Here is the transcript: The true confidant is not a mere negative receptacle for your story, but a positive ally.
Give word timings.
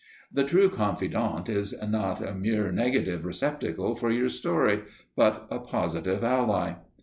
The 0.33 0.43
true 0.43 0.67
confidant 0.67 1.47
is 1.47 1.79
not 1.79 2.25
a 2.25 2.33
mere 2.33 2.71
negative 2.71 3.23
receptacle 3.23 3.93
for 3.95 4.09
your 4.09 4.29
story, 4.29 4.81
but 5.15 5.47
a 5.51 5.59
positive 5.59 6.23
ally. 6.23 6.77